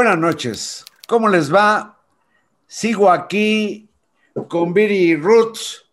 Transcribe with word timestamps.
Buenas 0.00 0.18
noches. 0.18 0.84
¿Cómo 1.06 1.28
les 1.28 1.54
va? 1.54 2.00
Sigo 2.66 3.10
aquí 3.10 3.90
con 4.48 4.72
Viri 4.72 5.14
Roots. 5.14 5.84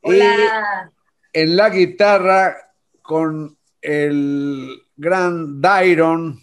Hola. 0.00 0.92
Y 1.34 1.40
en 1.40 1.56
la 1.56 1.68
guitarra 1.68 2.72
con 3.02 3.58
el 3.80 4.84
gran 4.94 5.60
Dairon. 5.60 6.38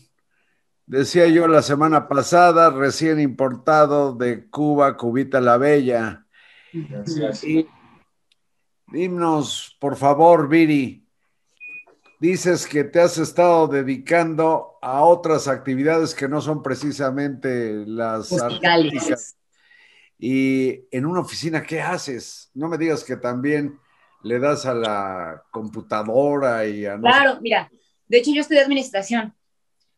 Decía 0.85 1.27
yo 1.27 1.47
la 1.47 1.61
semana 1.61 2.09
pasada, 2.09 2.69
recién 2.69 3.21
importado 3.21 4.13
de 4.13 4.49
Cuba, 4.49 4.97
Cubita 4.97 5.39
la 5.39 5.55
Bella. 5.55 6.25
Gracias. 6.73 7.45
Y 7.45 7.65
dinos, 8.87 9.77
por 9.79 9.95
favor, 9.95 10.49
Viri, 10.49 10.98
dices 12.19 12.67
que 12.67 12.83
te 12.83 12.99
has 12.99 13.17
estado 13.17 13.67
dedicando 13.67 14.77
a 14.81 15.03
otras 15.03 15.47
actividades 15.47 16.13
que 16.13 16.27
no 16.27 16.41
son 16.41 16.61
precisamente 16.61 17.83
las 17.85 18.31
artísticas. 18.33 19.35
Y 20.17 20.81
en 20.91 21.05
una 21.05 21.21
oficina, 21.21 21.63
¿qué 21.63 21.81
haces? 21.81 22.51
No 22.53 22.67
me 22.67 22.77
digas 22.77 23.03
que 23.03 23.15
también 23.15 23.79
le 24.23 24.37
das 24.39 24.65
a 24.65 24.73
la 24.73 25.43
computadora 25.51 26.65
y 26.67 26.85
a... 26.85 26.97
no 26.97 27.09
sé- 27.09 27.17
Claro, 27.17 27.39
mira, 27.41 27.71
de 28.07 28.17
hecho 28.17 28.31
yo 28.33 28.41
estudié 28.41 28.61
administración. 28.61 29.33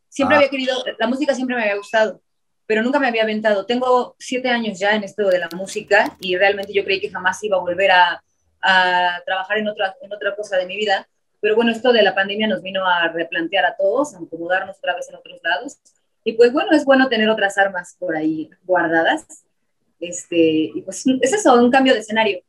Siempre 0.09 0.35
Ah. 0.35 0.39
había 0.39 0.49
querido, 0.49 0.75
la 0.99 1.07
música 1.07 1.33
siempre 1.33 1.55
me 1.55 1.63
había 1.63 1.77
gustado, 1.77 2.21
pero 2.67 2.83
nunca 2.83 2.99
me 2.99 3.07
había 3.07 3.23
aventado. 3.23 3.65
Tengo 3.65 4.15
siete 4.19 4.49
años 4.49 4.77
ya 4.77 4.95
en 4.95 5.03
esto 5.03 5.27
de 5.27 5.39
la 5.39 5.49
música 5.55 6.15
y 6.19 6.37
realmente 6.37 6.71
yo 6.73 6.83
creí 6.83 6.99
que 7.01 7.09
jamás 7.09 7.43
iba 7.43 7.57
a 7.57 7.61
volver 7.61 7.89
a, 7.91 8.23
a 8.61 9.21
trabajar 9.25 9.57
en 9.57 9.69
otra, 9.69 9.95
en 10.01 10.13
otra 10.13 10.35
cosa 10.35 10.57
de 10.57 10.67
mi 10.67 10.77
vida. 10.77 11.07
Pero 11.41 11.55
bueno, 11.55 11.71
esto 11.71 11.91
de 11.91 12.03
la 12.03 12.13
pandemia 12.15 12.47
nos 12.47 12.61
vino 12.61 12.85
a 12.85 13.07
replantear 13.09 13.65
a 13.65 13.75
todos, 13.75 14.13
a 14.15 14.19
acomodarnos 14.19 14.77
otra 14.77 14.95
vez 14.95 15.09
en 15.09 15.15
otros 15.15 15.39
lados. 15.43 15.79
Y 16.23 16.33
pues 16.33 16.53
bueno, 16.53 16.71
es 16.71 16.85
bueno 16.85 17.09
tener 17.09 17.29
otras 17.29 17.57
armas 17.57 17.95
por 17.99 18.15
ahí 18.15 18.49
guardadas. 18.63 19.25
Este, 19.99 20.37
y 20.37 20.81
pues 20.83 21.03
es 21.21 21.33
eso, 21.33 21.53
un 21.55 21.71
cambio 21.71 21.93
de 21.93 21.99
escenario. 21.99 22.39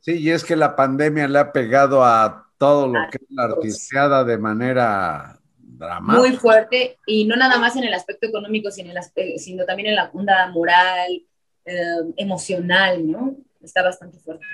Sí, 0.00 0.18
y 0.18 0.30
es 0.30 0.42
que 0.42 0.56
la 0.56 0.74
pandemia 0.74 1.28
le 1.28 1.38
ha 1.38 1.52
pegado 1.52 2.02
a 2.04 2.46
todo 2.58 2.88
lo 2.88 2.98
A 2.98 3.08
que 3.10 3.18
es 3.18 3.30
la 3.30 3.44
artisteada 3.44 4.24
de 4.24 4.38
manera 4.38 5.38
dramática. 5.58 6.18
muy 6.18 6.36
fuerte 6.36 6.98
y 7.06 7.24
no 7.26 7.36
nada 7.36 7.58
más 7.58 7.76
en 7.76 7.84
el 7.84 7.94
aspecto 7.94 8.26
económico, 8.26 8.70
sino, 8.70 8.90
en 8.90 8.96
el 8.96 9.02
aspe- 9.02 9.38
sino 9.38 9.64
también 9.64 9.88
en 9.90 9.96
la 9.96 10.10
onda 10.12 10.46
moral, 10.50 11.22
eh, 11.64 11.74
emocional, 12.16 13.10
¿no? 13.10 13.36
Está 13.62 13.82
bastante 13.82 14.18
fuerte. 14.18 14.44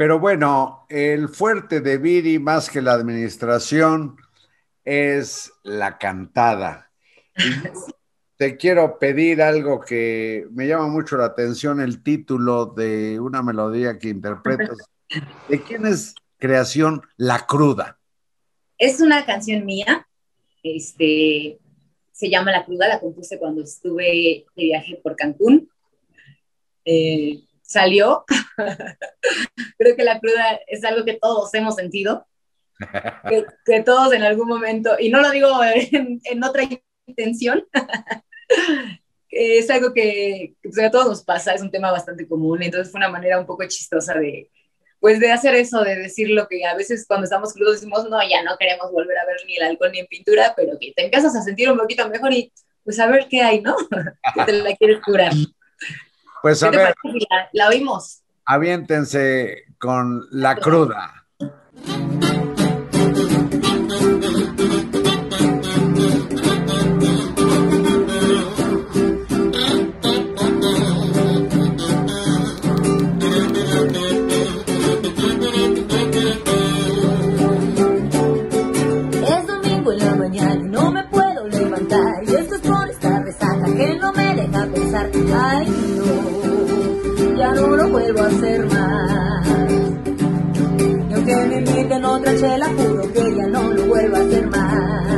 Pero 0.00 0.18
bueno, 0.18 0.86
el 0.88 1.28
fuerte 1.28 1.82
de 1.82 1.98
Viri, 1.98 2.38
más 2.38 2.70
que 2.70 2.80
la 2.80 2.94
administración, 2.94 4.16
es 4.82 5.52
la 5.62 5.98
cantada. 5.98 6.90
Te 8.38 8.56
quiero 8.56 8.98
pedir 8.98 9.42
algo 9.42 9.78
que 9.78 10.46
me 10.52 10.66
llama 10.66 10.88
mucho 10.88 11.18
la 11.18 11.26
atención, 11.26 11.82
el 11.82 12.02
título 12.02 12.64
de 12.64 13.20
una 13.20 13.42
melodía 13.42 13.98
que 13.98 14.08
interpretas. 14.08 14.78
¿De 15.50 15.62
quién 15.62 15.84
es 15.84 16.14
creación 16.38 17.02
La 17.18 17.44
Cruda? 17.44 17.98
Es 18.78 19.02
una 19.02 19.26
canción 19.26 19.66
mía, 19.66 20.08
este, 20.62 21.58
se 22.10 22.30
llama 22.30 22.52
La 22.52 22.64
Cruda, 22.64 22.88
la 22.88 23.00
compuse 23.00 23.38
cuando 23.38 23.64
estuve 23.64 24.46
de 24.56 24.62
viaje 24.64 24.98
por 25.02 25.14
Cancún. 25.14 25.68
Eh, 26.86 27.42
salió. 27.70 28.24
Creo 29.78 29.96
que 29.96 30.04
la 30.04 30.18
cruda 30.18 30.60
es 30.66 30.84
algo 30.84 31.04
que 31.04 31.18
todos 31.20 31.54
hemos 31.54 31.76
sentido, 31.76 32.26
que, 33.64 33.82
todos 33.82 34.12
en 34.12 34.22
algún 34.22 34.48
momento, 34.48 34.96
y 34.98 35.08
no 35.08 35.20
lo 35.20 35.30
digo 35.30 35.48
en, 35.62 36.44
otra 36.44 36.64
intención, 37.06 37.64
es 39.30 39.70
algo 39.70 39.92
que, 39.94 40.54
que, 40.60 40.68
pues, 40.68 40.78
a 40.84 40.90
todos 40.90 41.06
nos 41.06 41.22
pasa, 41.22 41.54
es 41.54 41.62
un 41.62 41.70
tema 41.70 41.92
bastante 41.92 42.26
común, 42.26 42.62
entonces 42.62 42.90
fue 42.90 42.98
una 42.98 43.08
manera 43.08 43.38
un 43.38 43.46
poco 43.46 43.66
chistosa 43.68 44.14
de, 44.14 44.50
pues 44.98 45.20
de 45.20 45.30
hacer 45.30 45.54
eso, 45.54 45.82
de 45.82 45.96
decir 45.96 46.30
lo 46.30 46.48
que 46.48 46.64
a 46.64 46.74
veces 46.74 47.06
cuando 47.06 47.24
estamos 47.24 47.52
crudos 47.52 47.74
decimos, 47.74 48.08
no, 48.08 48.18
ya 48.28 48.42
no 48.42 48.56
queremos 48.58 48.90
volver 48.90 49.16
a 49.18 49.26
ver 49.26 49.36
ni 49.46 49.56
el 49.56 49.62
alcohol 49.62 49.92
ni 49.92 50.00
en 50.00 50.06
pintura, 50.06 50.54
pero 50.56 50.78
que 50.78 50.92
te 50.94 51.04
empiezas 51.04 51.36
a 51.36 51.42
sentir 51.42 51.70
un 51.70 51.78
poquito 51.78 52.08
mejor 52.08 52.32
y 52.32 52.52
pues 52.82 52.98
a 52.98 53.06
ver 53.06 53.26
qué 53.28 53.42
hay, 53.42 53.60
¿no? 53.60 53.76
que 54.34 54.44
te 54.44 54.52
la 54.52 54.74
quieres 54.74 55.00
curar. 55.04 55.32
Pues 56.42 56.60
¿Qué 56.60 56.66
a 56.66 56.70
ver, 56.70 56.94
parece 57.02 57.18
si 57.20 57.26
la, 57.30 57.48
la 57.52 57.68
oímos? 57.68 58.22
aviéntense 58.46 59.64
con 59.78 60.26
La 60.30 60.56
Cruda. 60.56 61.26
Chela, 92.50 92.66
juro 92.76 93.12
que 93.12 93.36
ya 93.36 93.46
no 93.46 93.70
lo 93.72 93.86
vuelvo 93.86 94.16
a 94.16 94.20
hacer 94.20 94.46
más. 94.48 95.09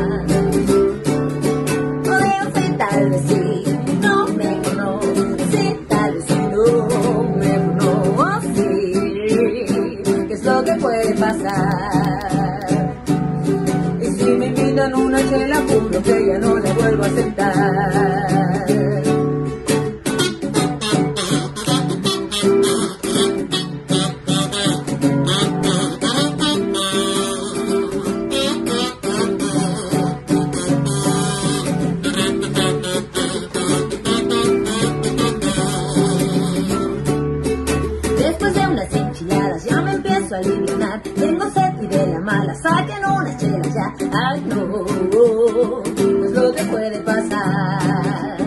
Pues 44.72 46.32
lo 46.32 46.52
que 46.54 46.64
puede 46.64 46.98
pasar. 47.00 48.38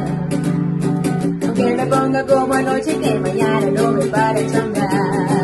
Aunque 1.44 1.76
me 1.76 1.86
ponga 1.86 2.26
como 2.26 2.54
anoche 2.54 3.00
que 3.00 3.20
mañana 3.20 3.68
no 3.72 3.92
me 3.92 4.06
para 4.06 4.48
chambear. 4.48 5.36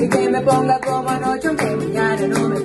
Es 0.00 0.08
que 0.08 0.28
que 0.30 0.40
ponga 0.40 0.80
como 0.80 1.08
anoche, 1.08 1.48
aunque 1.48 1.76
mañana 1.76 2.26
no 2.26 2.48
me 2.48 2.59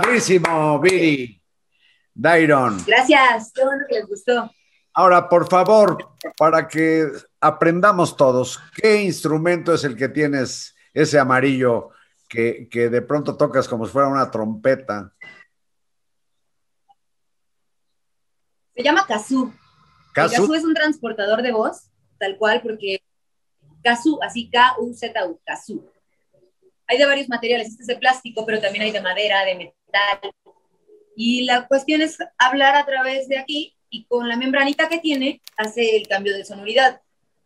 Padrísimo, 0.00 0.78
Viri. 0.78 1.42
Dairon. 2.14 2.84
Gracias, 2.86 3.52
qué 3.52 3.64
bueno 3.64 3.84
que 3.88 3.96
les 3.96 4.06
gustó. 4.06 4.50
Ahora, 4.92 5.28
por 5.28 5.48
favor, 5.48 6.10
para 6.36 6.68
que 6.68 7.10
aprendamos 7.40 8.16
todos, 8.16 8.60
¿qué 8.76 9.02
instrumento 9.02 9.74
es 9.74 9.82
el 9.82 9.96
que 9.96 10.08
tienes 10.08 10.76
ese 10.94 11.18
amarillo 11.18 11.90
que, 12.28 12.68
que 12.70 12.88
de 12.88 13.02
pronto 13.02 13.36
tocas 13.36 13.66
como 13.66 13.86
si 13.86 13.92
fuera 13.92 14.06
una 14.06 14.30
trompeta? 14.30 15.12
Se 18.74 18.82
llama 18.82 19.04
kazoo. 19.04 19.46
El 19.46 20.12
¿Kazoo? 20.12 20.42
kazoo 20.42 20.54
es 20.54 20.64
un 20.64 20.74
transportador 20.74 21.42
de 21.42 21.50
voz, 21.50 21.90
tal 22.18 22.36
cual, 22.38 22.60
porque 22.62 23.02
kazoo, 23.82 24.22
así 24.22 24.48
K-U-Z-U, 24.48 25.40
kazoo. 25.44 25.92
Hay 26.86 26.98
de 26.98 27.06
varios 27.06 27.28
materiales, 27.28 27.68
este 27.68 27.82
es 27.82 27.86
de 27.88 27.96
plástico, 27.96 28.46
pero 28.46 28.60
también 28.60 28.84
hay 28.84 28.92
de 28.92 29.00
madera, 29.00 29.44
de 29.44 29.54
metal. 29.56 29.77
Y 31.16 31.44
la 31.44 31.66
cuestión 31.66 32.00
es 32.00 32.18
hablar 32.38 32.76
a 32.76 32.86
través 32.86 33.28
de 33.28 33.38
aquí 33.38 33.76
y 33.90 34.04
con 34.04 34.28
la 34.28 34.36
membranita 34.36 34.88
que 34.88 34.98
tiene 34.98 35.40
hace 35.56 35.96
el 35.96 36.06
cambio 36.06 36.34
de 36.34 36.44
sonoridad. 36.44 37.00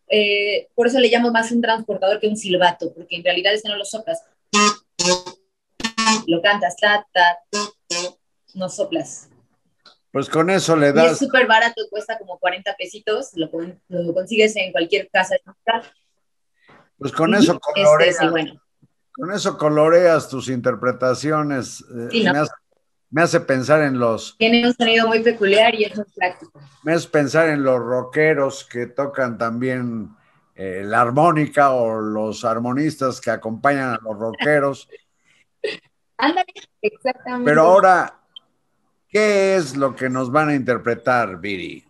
Eh, 0.07 0.69
por 0.75 0.87
eso 0.87 0.99
le 0.99 1.09
llamo 1.09 1.31
más 1.31 1.51
un 1.51 1.61
transportador 1.61 2.19
que 2.19 2.27
un 2.27 2.37
silbato, 2.37 2.93
porque 2.93 3.15
en 3.15 3.23
realidad 3.23 3.53
ese 3.53 3.67
no 3.67 3.77
lo 3.77 3.85
soplas. 3.85 4.21
Lo 6.27 6.41
cantas, 6.41 6.75
ta, 6.75 7.07
ta, 7.11 7.39
no 8.53 8.69
soplas. 8.69 9.29
Pues 10.11 10.29
con 10.29 10.51
eso 10.51 10.75
le 10.75 10.87
Y 10.87 10.89
es 10.89 10.95
das, 10.95 11.17
súper 11.17 11.47
barato, 11.47 11.81
cuesta 11.89 12.19
como 12.19 12.37
40 12.37 12.75
pesitos, 12.75 13.31
lo, 13.33 13.49
lo 13.87 14.13
consigues 14.13 14.55
en 14.55 14.71
cualquier 14.71 15.09
casa 15.09 15.35
pues 17.03 17.11
con 17.11 17.33
eso 17.33 17.53
este 17.53 17.59
coloreas, 17.59 18.15
es 18.15 18.21
el 18.21 18.29
bueno. 18.29 18.61
Con 19.13 19.31
eso 19.31 19.57
coloreas 19.57 20.29
tus 20.29 20.49
interpretaciones. 20.49 21.81
eh, 21.81 22.07
Sí, 22.11 22.23
¿no? 22.23 22.33
me, 22.33 22.39
hace, 22.39 22.51
me 23.11 23.21
hace 23.21 23.39
pensar 23.41 23.81
en 23.83 23.99
los, 23.99 24.35
Tiene 24.37 24.65
un 24.67 24.73
sonido 24.73 25.07
muy 25.07 25.21
peculiar 25.21 25.75
y 25.75 25.85
es 25.85 25.95
muy 25.95 26.05
práctico. 26.15 26.59
me 26.83 26.93
hace 26.93 27.07
pensar 27.09 27.49
en 27.49 27.63
los 27.63 27.79
rockeros 27.79 28.63
que 28.65 28.87
tocan 28.87 29.37
también 29.37 30.09
eh, 30.55 30.81
la 30.85 31.01
armónica 31.01 31.71
o 31.71 31.99
los 31.99 32.43
armonistas 32.45 33.19
que 33.21 33.31
acompañan 33.31 33.91
a 33.93 33.99
los 34.03 34.17
rockeros. 34.17 34.89
Ándale, 36.17 36.53
exactamente. 36.81 37.45
Pero 37.49 37.61
ahora, 37.61 38.19
¿qué 39.09 39.55
es 39.55 39.75
lo 39.75 39.95
que 39.95 40.09
nos 40.09 40.31
van 40.31 40.49
a 40.49 40.55
interpretar, 40.55 41.39
Viri? 41.39 41.83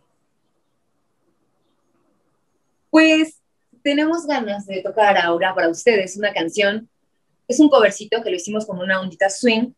Pues 2.90 3.42
tenemos 3.84 4.26
ganas 4.26 4.66
de 4.66 4.82
tocar 4.82 5.18
ahora 5.18 5.54
para 5.54 5.68
ustedes 5.70 6.16
una 6.18 6.32
canción. 6.34 6.90
Es 7.48 7.60
un 7.60 7.70
covercito 7.70 8.22
que 8.24 8.30
lo 8.30 8.36
hicimos 8.36 8.66
con 8.66 8.80
una 8.80 9.02
ondita 9.02 9.30
swing 9.30 9.74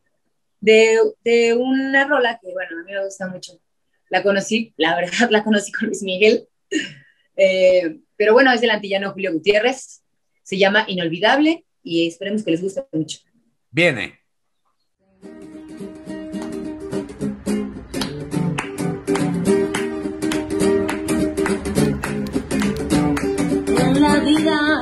de, 0.60 0.98
de 1.24 1.54
una 1.54 2.06
rola 2.06 2.38
que, 2.40 2.52
bueno, 2.52 2.78
a 2.80 2.84
mí 2.84 2.92
me 2.92 3.04
gusta 3.04 3.28
mucho. 3.28 3.52
La 4.08 4.22
conocí, 4.22 4.72
la 4.76 4.94
verdad, 4.96 5.12
la 5.30 5.42
conocí 5.42 5.72
con 5.72 5.86
Luis 5.88 6.02
Miguel. 6.02 6.48
Eh, 7.36 7.98
pero 8.16 8.32
bueno, 8.32 8.52
es 8.52 8.60
del 8.60 8.70
antillano 8.70 9.12
Julio 9.12 9.32
Gutiérrez. 9.32 10.02
Se 10.42 10.56
llama 10.56 10.84
Inolvidable 10.88 11.64
y 11.82 12.06
esperemos 12.06 12.44
que 12.44 12.52
les 12.52 12.62
guste 12.62 12.84
mucho. 12.92 13.18
Viene. 13.70 14.20
En 23.78 24.00
la 24.00 24.20
vida 24.20 24.75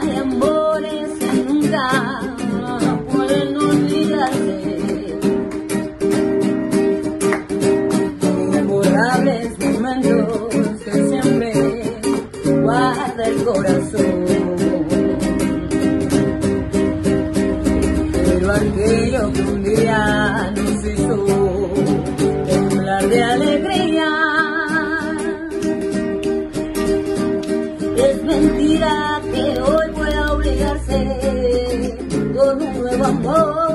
con 32.34 32.62
un 32.62 32.72
nuevo 32.78 33.04
amor. 33.04 33.74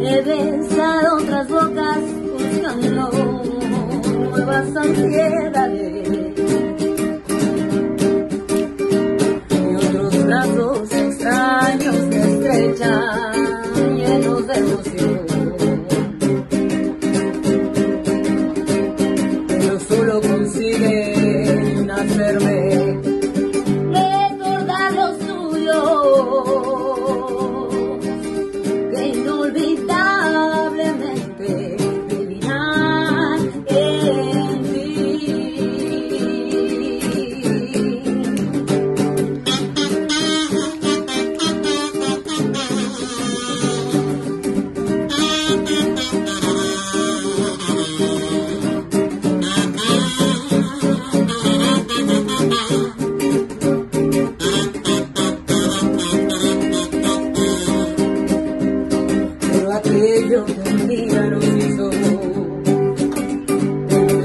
He 0.00 0.22
besado 0.22 1.16
otras 1.16 1.48
bocas 1.48 1.98
buscando 2.32 3.10
nuevas 4.30 4.76
ansiedades. 4.76 5.33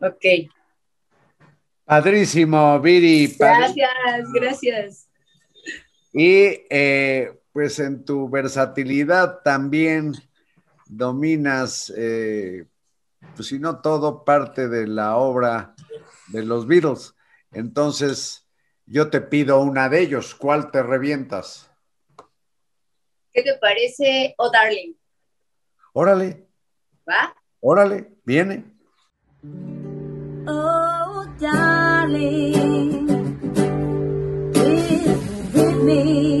Ok. 0.00 0.50
Padrísimo, 1.84 2.80
Viri. 2.80 3.34
Gracias, 3.38 4.32
gracias. 4.32 5.08
Y 6.12 6.62
eh, 6.70 7.32
pues 7.52 7.78
en 7.78 8.04
tu 8.04 8.28
versatilidad 8.28 9.40
también 9.42 10.12
dominas 10.86 11.92
eh, 11.96 12.64
pues 13.34 13.48
si 13.48 13.58
no 13.58 13.80
todo, 13.80 14.24
parte 14.24 14.68
de 14.68 14.86
la 14.86 15.16
obra 15.16 15.74
de 16.28 16.44
los 16.44 16.66
Beatles. 16.66 17.14
Entonces, 17.52 18.48
yo 18.86 19.10
te 19.10 19.20
pido 19.20 19.60
una 19.60 19.88
de 19.88 20.00
ellos. 20.00 20.34
¿Cuál 20.34 20.70
te 20.70 20.82
revientas? 20.82 21.70
¿Qué 23.32 23.42
te 23.42 23.58
parece, 23.58 24.34
oh 24.38 24.50
darling? 24.50 24.94
Órale. 25.92 26.48
¿Va? 27.08 27.34
Órale, 27.60 28.12
viene. 28.24 28.64
Oh 30.46 31.26
darling, 31.38 33.06
me. 35.84 36.37